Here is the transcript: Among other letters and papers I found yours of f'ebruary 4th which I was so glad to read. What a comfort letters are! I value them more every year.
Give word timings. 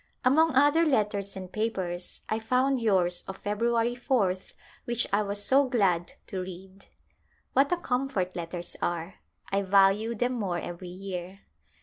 Among 0.25 0.55
other 0.55 0.83
letters 0.83 1.35
and 1.35 1.51
papers 1.51 2.21
I 2.27 2.39
found 2.39 2.79
yours 2.81 3.23
of 3.27 3.43
f'ebruary 3.43 3.95
4th 3.95 4.53
which 4.85 5.05
I 5.13 5.21
was 5.21 5.45
so 5.45 5.69
glad 5.69 6.13
to 6.25 6.41
read. 6.41 6.87
What 7.53 7.71
a 7.71 7.77
comfort 7.77 8.35
letters 8.35 8.75
are! 8.81 9.19
I 9.51 9.61
value 9.61 10.15
them 10.15 10.33
more 10.33 10.57
every 10.57 10.89
year. 10.89 11.41